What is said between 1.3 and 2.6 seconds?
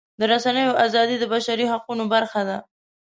بشري حقونو برخه ده.